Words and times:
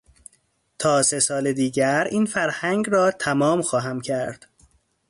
تا 0.79 1.03
سه 1.03 1.19
سال 1.19 1.53
دیگر 1.53 2.03
این 2.03 2.25
فرهنگ 2.25 2.89
را 2.89 3.11
تمام 3.11 3.61
خواهم 3.61 4.01
کرد. 4.01 4.45